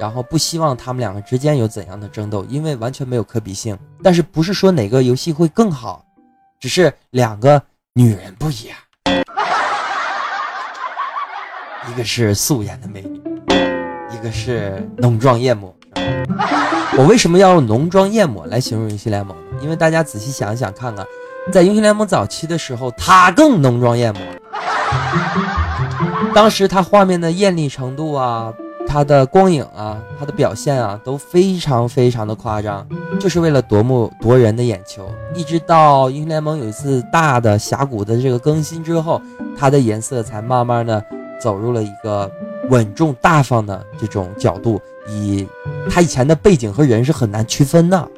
[0.00, 3.78] 然后不希望他们两个之间有怎样的争斗，因为完全没有可比性。
[4.02, 6.04] 但是不是说哪个游戏会更好？
[6.58, 8.76] 只是两个女人不一样，
[11.90, 13.20] 一个是素颜的美女，
[14.10, 15.74] 一个是浓妆艳抹。
[16.96, 19.42] 我为什么要用浓妆艳抹来形容英雄联盟呢？
[19.60, 21.06] 因为大家仔细想一想看看，
[21.52, 24.22] 在英雄联盟早期的时候，她更浓妆艳抹。
[26.34, 28.52] 当时她画面的艳丽程度啊。
[28.86, 32.86] 他的光影啊，他的表现啊，都非常非常的夸张，
[33.18, 35.10] 就是为了夺目夺人的眼球。
[35.34, 39.20] 一直到英雄联盟有一次大的峡谷的这个更新之后，
[39.58, 41.04] 它的颜色才慢慢的
[41.40, 42.30] 走入了一个
[42.70, 44.80] 稳重大方的这种角度。
[45.06, 45.46] 以
[45.90, 48.08] 他以前的背景和人是很难区分的。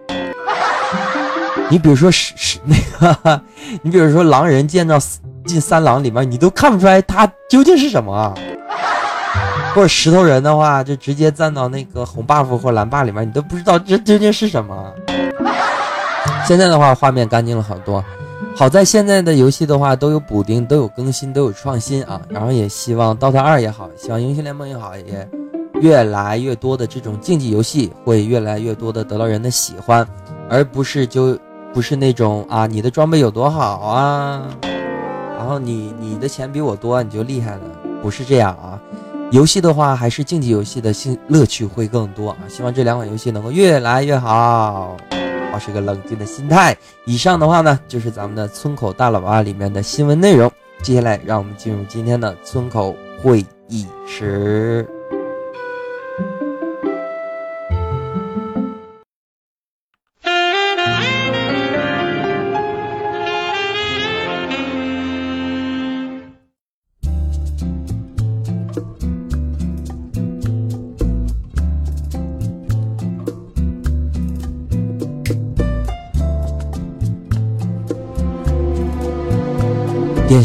[1.68, 2.76] 你比如说是是那
[3.24, 3.42] 个，
[3.82, 4.96] 你比如说狼人见到
[5.44, 8.34] 进三狼里面，你都看不出来他究竟是什么啊。
[9.76, 14.90] 或者石头人的话，就直接站到那个红 buff 或蓝 buff 里面，你都不知道这究竟是什么。
[16.46, 18.02] 现在的话，画面干净了很多。
[18.56, 22.18] 好在现在的游戏的话，都有补丁，都有更新，都有创新啊。
[22.30, 25.28] 然后也希望 DOTA 二也好，希望英雄联盟也好，也
[25.82, 30.08] 越来越多的这种竞技游戏会越来越多的得到人的喜欢，
[30.48, 31.38] 而不是就
[31.74, 34.42] 不是那种啊，你的装备有多好啊，
[35.36, 37.60] 然后你你的钱比我多，你就厉害了，
[38.00, 38.80] 不是这样啊。
[39.32, 42.38] 游戏的话，还是竞技游戏的兴乐趣会更多啊！
[42.48, 44.96] 希望这两款游戏能够越来越好，
[45.52, 46.76] 保持一个冷静的心态。
[47.04, 50.50] 以上的话呢，就是咱们的村口大喇叭里面的新闻内容。
[50.80, 54.88] 接下来，让我们进入今天的村口会议室。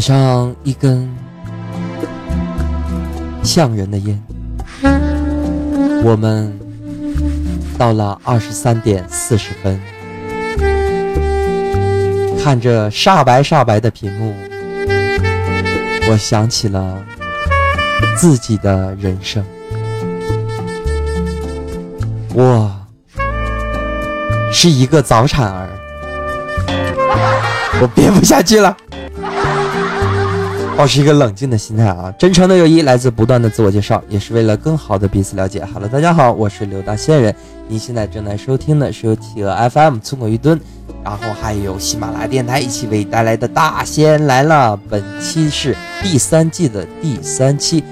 [0.02, 1.08] 上一根
[3.44, 4.20] 像人的烟，
[6.02, 6.52] 我们
[7.78, 9.80] 到了二十三点四十分，
[12.42, 14.34] 看着煞白煞白的屏幕，
[16.10, 17.00] 我想起了
[18.16, 19.44] 自己的人生，
[22.34, 22.68] 我
[24.52, 25.68] 是一个早产儿，
[27.80, 28.76] 我憋不下去了。
[30.76, 32.12] 保持一个冷静的心态啊！
[32.18, 35.64] 真诚的友谊来自不断的自我介绍，也是为了更好的彼此了解。
[35.72, 37.34] Hello，大家好，我是刘大仙人。
[37.68, 40.58] 您现在正在收听的是由企鹅 FM 村口一蹲，
[41.04, 44.76] 然后还有喜马拉雅电台一起为你带来的大仙来了。
[44.88, 47.84] 本期是第三季的第三期，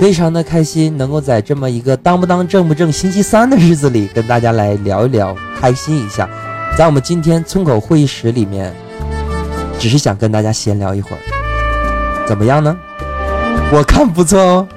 [0.00, 6.28] 非常的开心能够在这么一个当不当正不正星期三的日子里跟大家来聊一聊，开心一下。
[6.76, 8.72] 在我们今天村口会议室里面，
[9.78, 11.37] 只是想跟大家闲聊一会儿。
[12.28, 12.76] 怎么样呢？
[13.72, 14.68] 我看不错哦。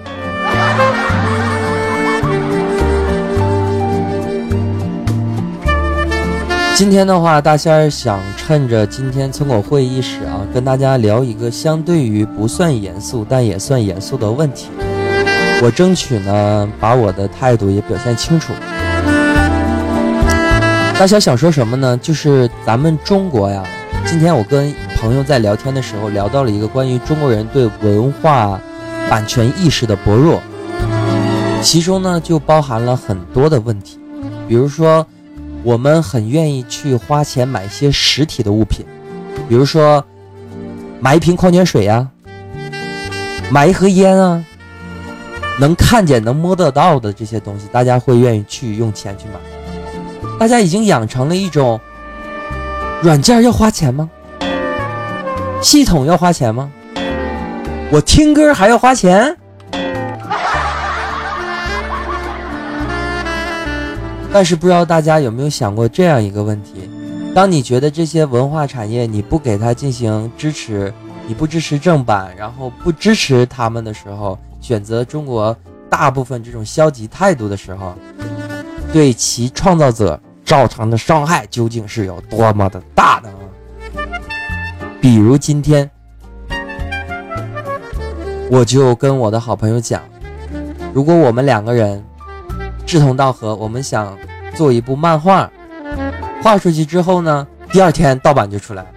[6.77, 14.69] 今天的话大仙儿想趁着今天村口会议室啊跟大家聊一个相对于不算严肃但也算严肃的问题。
[15.61, 18.53] 我争取呢把我的态度也表现清楚。
[20.97, 21.99] 大仙想说什么呢？
[22.01, 23.61] 就是咱们中国呀
[24.05, 28.61] 今天我跟朋友在聊天的时候，聊到了一个关于中国人对文化
[29.09, 30.39] 版权意识的薄弱，
[31.63, 33.99] 其中呢就包含了很多的问题，
[34.47, 35.05] 比如说。
[35.63, 38.83] 我们很愿意去花钱买一些实体的物品，
[39.47, 40.03] 比如说
[40.99, 42.07] 买一瓶矿泉水呀，
[43.51, 44.43] 买一盒烟啊，
[45.59, 49.33] 能看见、能摸得到的这些东西，大家会愿意去用钱去买。
[50.39, 51.79] 大家已经养成了一种，
[53.03, 54.09] 软件要花钱吗？
[55.61, 56.71] 系统要花钱吗？
[57.91, 59.35] 我听歌还要花钱？
[64.33, 66.89] 但是不知道大家有没有想过这样一个问题：
[67.35, 70.91] 当你觉得这些文化产业你不给它进行支持，
[71.27, 75.55] 你不支持正版，然后不支持他们的时候，选择中国
[75.89, 77.93] 大部分这种消极态度的时候，
[78.91, 83.29] 对其创造者造成的伤害究竟是有多么的大呢？
[85.01, 85.89] 比如今天，
[88.49, 90.01] 我就跟我的好朋友讲，
[90.93, 92.01] 如果我们两个人。
[92.83, 94.17] 志同道合，我们想
[94.53, 95.49] 做一部漫画，
[96.43, 98.89] 画出去之后呢，第二天盗版就出来了。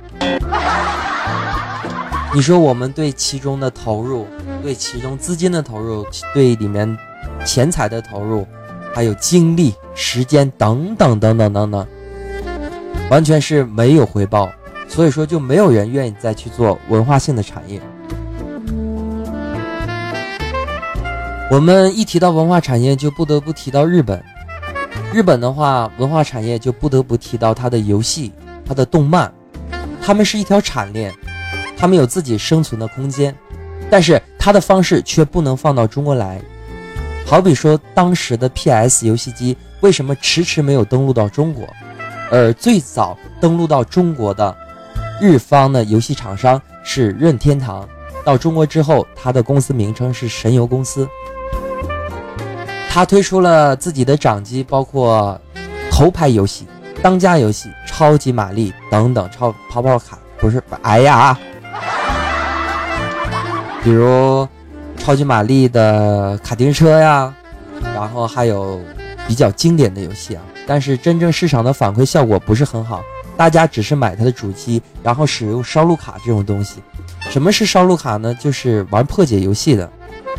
[2.35, 4.27] 你说我们对其中的投入，
[4.65, 6.99] 对其中资金的投入，对里面
[7.45, 8.45] 钱财的投入，
[8.93, 11.87] 还有精力、时间等等等等等等，
[13.11, 14.51] 完全是没有回报，
[14.95, 17.81] 所以说就没有人愿意再去做文化性的产业。
[21.51, 24.23] 我们一提到文化产业，就不得不提到日本。
[25.13, 28.33] 日本的话，文化产业就不得不提到它的游戏、
[28.65, 29.33] 它的动漫。
[30.01, 31.13] 他们是一条产链，
[31.77, 33.35] 他们有自己生存的空间，
[33.91, 36.41] 但是它的方式却不能放到中国来。
[37.27, 41.67] 好比说，当时的 PS 游戏机为什么迟迟没有登陆到中国？
[42.31, 44.57] 而最早登陆到中国的
[45.25, 47.89] 日方的游戏厂商是任天堂。
[48.27, 51.09] 到中国之后，它的公司名称是神游公司。
[52.91, 55.41] 他推出了自己的掌机，包括
[55.91, 56.67] 头牌游戏、
[57.03, 60.63] 当家游戏、超级玛丽等等，超跑跑卡不是？
[60.83, 61.39] 哎呀，
[63.83, 64.47] 比如
[64.99, 67.35] 超级玛丽的卡丁车呀，
[67.95, 68.79] 然后还有
[69.27, 70.43] 比较经典的游戏啊。
[70.67, 73.03] 但是真正市场的反馈效果不是很好，
[73.37, 76.83] 大家只是买它的主机，然后使用烧录卡这种东西。
[77.31, 78.35] 什么是烧录卡呢？
[78.35, 79.91] 就是玩破解游戏的。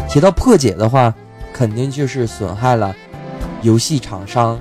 [0.10, 1.14] 提到破解的话。
[1.58, 2.94] 肯定就是损害了
[3.62, 4.60] 游戏厂商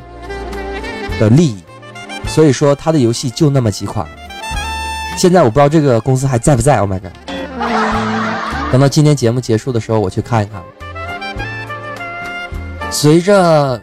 [1.19, 1.61] 的利益，
[2.29, 4.07] 所以说它的游戏就那么几款。
[5.19, 6.79] 现在我不知道这个公司还在不在。
[6.79, 7.11] Oh my god！
[8.71, 10.63] 等到今天节目结束的时候，我去看一看。
[12.93, 13.83] 随着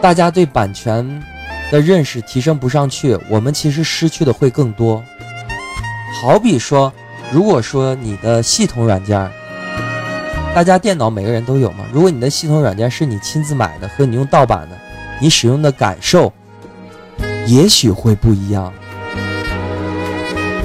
[0.00, 1.22] 大家对版权
[1.70, 5.02] 的认识提升不上去，我们其实失去的会更多。
[6.20, 6.92] 好比说，
[7.30, 9.30] 如果说你的系统软件。
[10.54, 11.84] 大家电脑每个人都有嘛？
[11.92, 14.76] 如果你的系统软件是你亲自买的，和你用盗版的，
[15.20, 16.32] 你使用的感受
[17.46, 18.72] 也许会不一样。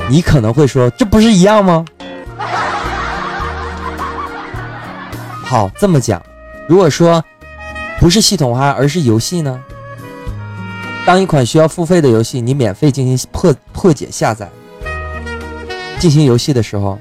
[0.10, 1.86] 你可能会说，这不是一样吗？
[5.46, 6.24] 好，这么讲，
[6.68, 7.24] 如果说
[8.00, 9.62] 不是系统化，而是游戏呢？
[11.06, 14.50] 当一款需要付费的游戏，你免费进行破破解下载，
[16.00, 16.98] 进行游戏的时候。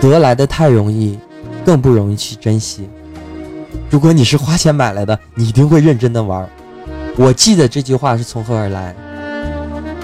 [0.00, 1.18] 得来的太容易，
[1.64, 2.88] 更不容易去珍惜。
[3.88, 6.48] 如果你是花钱买来的，你一定会认真的玩。
[7.16, 8.96] 我记得这句话是从何而来？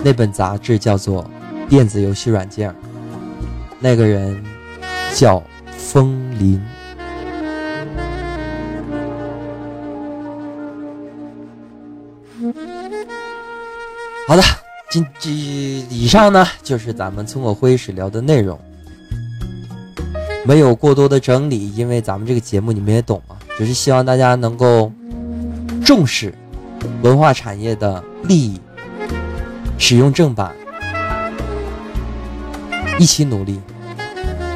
[0.05, 1.25] 那本杂志叫做
[1.69, 2.71] 《电子游戏软件》，
[3.81, 4.41] 那个人
[5.15, 5.43] 叫
[5.77, 6.63] 风林。
[14.29, 14.43] 好的，
[14.91, 18.61] 今这以上呢就是咱们村口会议室聊的内容。
[20.45, 24.93] 没有过多的整理，因为咱们这个节目你们也懂嘛，只是希望大家能够
[25.83, 26.35] 重视
[27.01, 28.61] 文化产业的利益，
[29.79, 30.55] 使用正版，
[32.99, 33.59] 一起努力。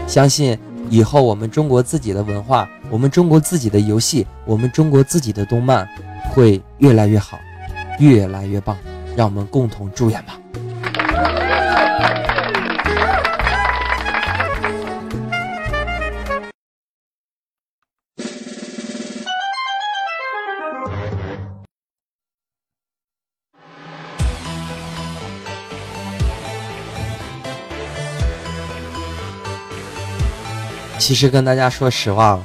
[0.06, 0.58] 相信
[0.90, 5.88] 以后我们中国自己的文化，我们中国自己的游戏，我们中国自己的动漫
[6.28, 7.38] 会越来越好，
[7.98, 8.76] 越来越棒。
[9.16, 10.38] 让我们共同祝愿吧。
[30.98, 32.40] 其实跟大家说实话啊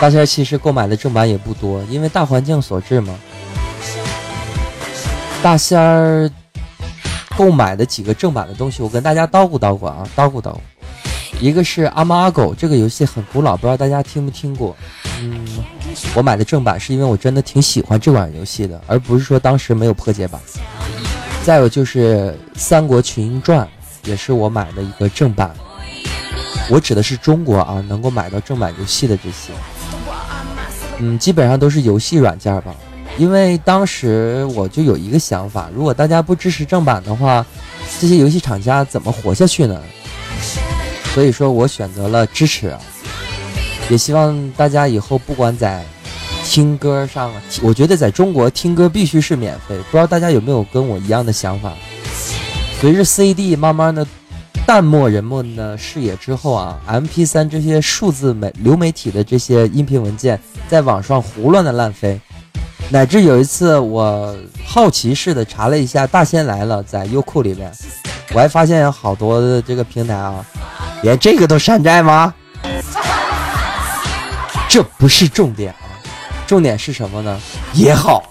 [0.00, 3.18] 大家其实购买的正版也不多因为大环境所致嘛。
[5.42, 6.30] 大仙儿
[7.36, 10.58] 购买的几个正版的东西，我跟大家叨咕叨咕啊，叨咕叨咕。
[11.40, 14.76] 一个是阿猫阿狗这个游戏很古老，不知道大家听没听过？
[15.20, 15.46] 嗯，
[16.16, 20.40] 我买的正版是因为我真的挺喜欢这款游戏的，而不是说当时没有破解版。
[21.44, 23.66] 再有就是《三国群英传》，
[24.08, 25.54] 也是我买的一个正版。
[26.68, 29.52] 我指的是中国啊，能够买到正版游戏的这些，
[30.98, 32.74] 嗯，基本上都是游戏软件吧。
[33.18, 37.44] 因为当时我就有一个想法，如果大家不支持正版的话，
[38.00, 39.78] 这些游戏厂家怎么活下去呢？
[41.12, 42.72] 所以说我选择了支持，
[43.90, 45.84] 也希望大家以后不管在
[46.44, 49.76] 听歌上，我觉得在中国听歌必须是免费。
[49.90, 51.72] 不知道大家有没有跟我一样的想法？
[52.80, 54.06] 随着 CD 慢慢的
[54.64, 60.38] 淡漠人们的视野之后啊，MP3 这些数字媒流媒体的这些音频文件
[60.68, 62.20] 在网上胡乱的乱飞，
[62.90, 64.34] 乃至有一次我
[64.64, 67.70] 好奇似的查了一下《大仙来了》在优酷里面，
[68.32, 70.44] 我还发现有好多的这个平台啊。
[71.02, 72.34] 连这个都山寨吗？
[74.68, 75.84] 这不是重点啊，
[76.46, 77.38] 重点是什么呢？
[77.72, 78.22] 也好，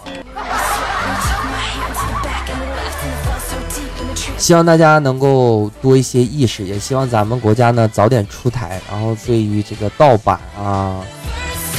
[4.37, 10.99] 希望大家能够多一些意识，也希望咱们国家呢早点出台，然后对于这个盗版啊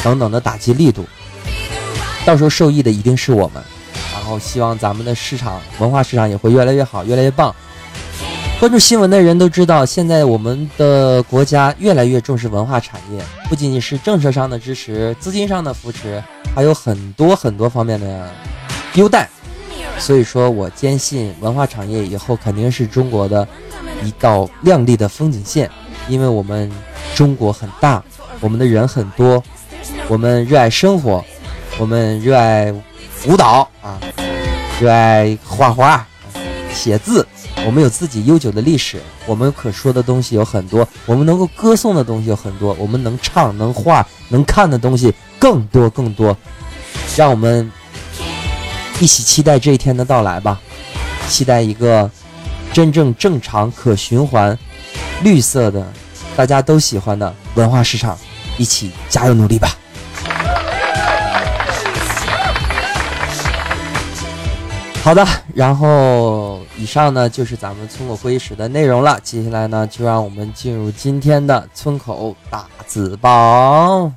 [0.03, 1.05] 等等的打击力度，
[2.29, 3.62] 到时候受益的一定是我们，
[4.12, 7.57] 然后希望咱们的市场文化市场也会越来越好，越来越棒。
[8.61, 16.22] 关注新闻的人都知道，现在我们的国家越来越重视文化产业，不仅仅是政策上的支持、资金上的扶持，
[16.55, 18.29] 还有很多很多方面的
[18.93, 19.26] 优待。
[19.99, 23.49] 所以说我坚信，文化产业以后肯定是中国的
[24.05, 25.70] 一道亮丽的风景线。
[26.11, 26.70] 因为我们
[27.14, 28.05] 中国很大，
[28.41, 29.43] 我们的人很多，
[30.09, 31.24] 我们热爱生活，
[31.79, 32.74] 我们热爱
[33.26, 34.01] 舞蹈啊，
[34.81, 36.05] 热爱画画、
[36.74, 37.26] 写字。
[37.64, 46.37] 我们有自己悠久的历史，我们可说的东西有很多，我们能够歌颂的东西有很多，我们能唱、能画、能看的东西更多更多。
[47.16, 47.70] 让我们
[48.99, 50.61] 一起期待这一天的到来吧，
[51.29, 52.11] 期待一个
[52.72, 54.57] 真正正常、可循环、
[55.22, 55.87] 绿色的、
[56.37, 58.18] 大家都喜欢的文化市场，
[58.57, 59.76] 一起加油努力吧。
[65.09, 69.18] 好的，然后以上呢就是咱们村口会议室的内容了。
[69.22, 74.12] 接下来呢，就让我们进入今天的村口大字报。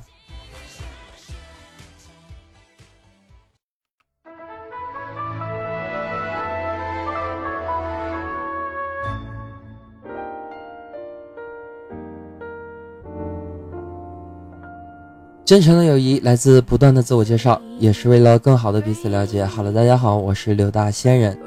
[15.52, 19.44] 真诚的友谊来自不断的自我介绍，也是为了更好的彼此了解。
[19.44, 21.38] 好了，大家好，我是刘大仙人。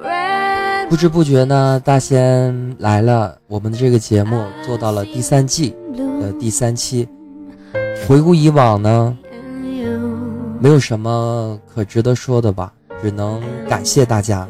[0.88, 5.74] 不知不觉呢，大仙来了，我们的这个节目做到了第三季
[6.22, 7.10] 的第三期。
[8.08, 9.18] 回顾以往呢，
[10.60, 14.48] 没有什么可值得说的吧，只能感谢大家，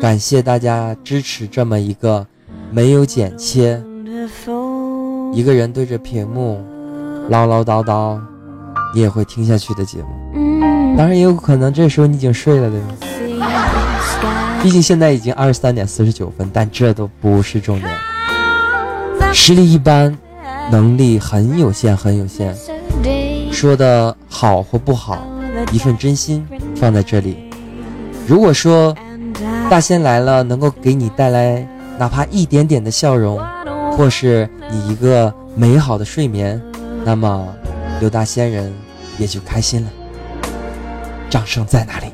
[0.00, 2.26] 感谢大家支持这么一个
[2.72, 3.80] 没有剪切，
[5.32, 6.60] 一个人对着屏幕。
[7.28, 8.18] 唠唠叨叨，
[8.94, 10.96] 你也会听下去的节目。
[10.96, 12.88] 当然也有可能这时候你已经睡了，对吗？
[14.62, 17.90] 毕竟现在已经二十三点四十九分，但这都不是重点。
[19.32, 20.16] 实力一般，
[20.72, 22.56] 能力很有限，很有限。
[23.52, 25.18] 说的好或不好，
[25.70, 27.50] 一份真心放在这里。
[28.26, 28.94] 如果说
[29.70, 31.66] 大仙来了能够给你带来
[31.98, 33.38] 哪怕一点点的笑容，
[33.92, 36.60] 或是你一个美好的睡眠。
[37.04, 37.54] 那么，
[38.00, 38.72] 刘大仙人
[39.18, 39.90] 也就开心了。
[41.30, 42.06] 掌声在哪里？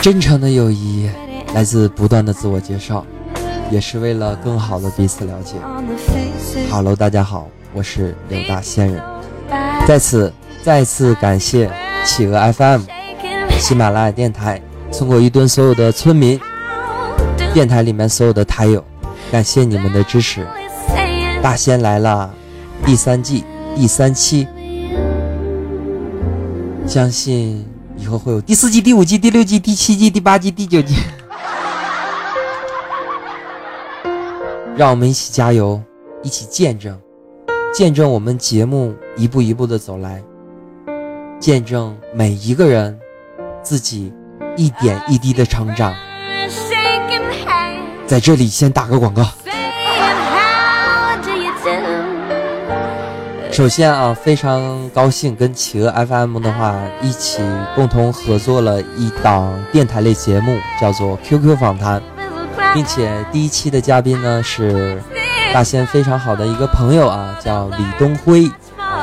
[0.00, 1.10] 真诚的友谊
[1.54, 3.04] 来自不断的自我介绍，
[3.70, 5.56] 也是为了更好的彼此了解。
[6.70, 9.02] Hello，大家好，我是刘大仙人。
[9.86, 11.70] 在此再次感谢
[12.04, 12.82] 企鹅 FM、
[13.58, 14.60] 喜马拉雅电台、
[14.92, 16.38] 村口一吨所有的村民、
[17.52, 18.84] 电台里面所有的台友。
[19.30, 20.42] 感谢你们的支持，
[21.42, 22.32] 《大仙来了》
[22.86, 24.46] 第三季第三期，
[26.86, 27.66] 相信
[27.96, 30.94] 以后会有第四季、第五季、第六季、第七季、第八季、第九季。
[34.76, 35.82] 让我们一起加油，
[36.22, 36.98] 一起见证，
[37.74, 40.22] 见证我们节目一步一步的走来，
[41.40, 42.98] 见证每一个人
[43.62, 44.12] 自己
[44.56, 45.94] 一点一滴的成长。
[48.06, 49.24] 在这里先打个广告。
[53.50, 57.42] 首先啊，非常高兴跟企鹅 FM 的话一起
[57.74, 62.02] 共同合作了一档电台类节目，叫做 QQ 访谈，
[62.74, 65.02] 并且第一期的嘉宾呢是
[65.54, 68.42] 大仙非常好的一个朋友啊，叫李东辉。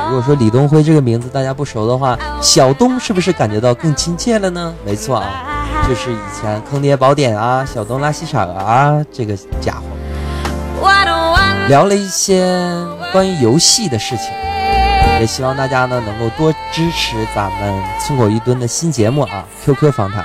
[0.08, 4.72] 如果说李东辉这个名字大家不熟的话，小东是不是感觉到更亲切了呢？
[4.84, 5.53] 没错啊，
[5.86, 10.88] 就是以前坑爹宝典啊、小东拉稀场啊这个家伙，
[11.68, 12.46] 聊了一些
[13.12, 14.26] 关于游戏的事情。
[15.20, 20.24] 也希望大家呢能够多支持咱们村口一吨的新节目啊，QQ 访谈。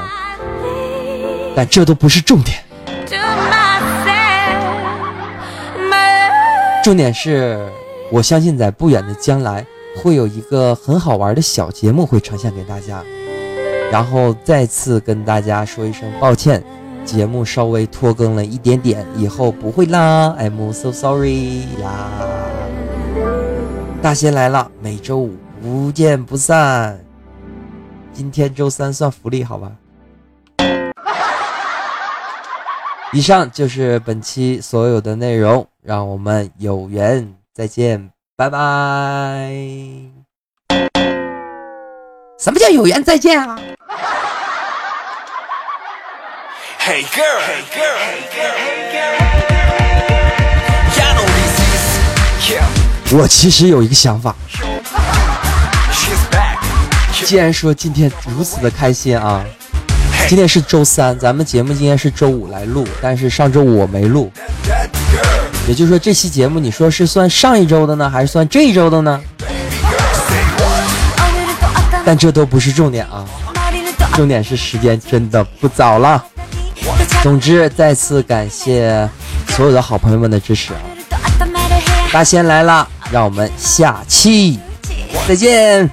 [1.55, 2.57] 但这都不是重点，
[6.81, 7.69] 重点是
[8.11, 9.65] 我相信在不远的将来
[10.01, 13.03] 会有一个很好玩的小节目会呈现给大家。
[13.91, 16.63] 然后再次跟大家说一声抱歉，
[17.03, 22.11] 节目稍微拖更了一点点，以后不会啦，I'm so sorry 啦。
[24.01, 26.99] 大仙来了，每周五不见不散。
[28.13, 29.71] 今天周三算福利，好吧？
[33.11, 40.18] 以上就是本期所有的内容，让我们有缘再见，拜拜。
[42.39, 43.59] 什么叫有缘再见啊
[46.79, 48.87] ？Hey girl, hey girl, hey girl, hey
[53.11, 53.19] girl.
[53.19, 54.33] 我其实有一个想法，
[57.25, 59.43] 既然说今天如此的开心啊，
[60.29, 64.31] 今天是周三，咱们节目今天是周五来录，但是上周五我没录，
[65.67, 69.21] 也就是说这期节目你说是算上一周的呢，还是算这一周的呢？
[72.09, 73.23] 但这都不是重点啊，
[74.15, 76.25] 重点是时间真的不早了。
[77.21, 79.07] 总之，再次感谢
[79.49, 80.81] 所有的好朋友们的支持啊！
[82.11, 82.87] 大仙来了。
[83.11, 84.59] 让我们下期
[85.27, 85.87] 再见，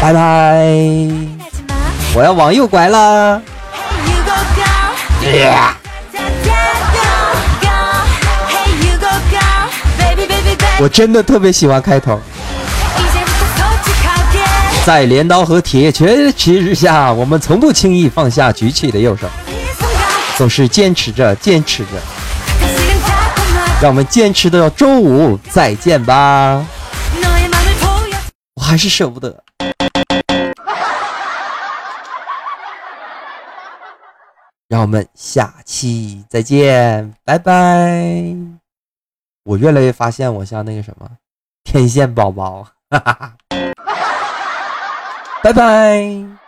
[0.00, 0.66] 拜拜！
[2.16, 3.40] 我要往右拐了。
[10.80, 12.20] 我真的特别喜欢开头。
[14.88, 19.28] 在镰刀和铁拳旗帜下，我们从不轻易放下举起的右手，
[20.38, 21.90] 总是坚持着，坚持着。
[23.82, 26.66] 让我们坚持到周五再见吧，
[28.54, 29.44] 我还是舍不得。
[34.68, 38.34] 让我们下期再见，拜拜。
[39.44, 41.06] 我越来越发现我像那个什么
[41.62, 43.34] 天线宝宝，哈哈哈，
[45.42, 46.47] 拜拜。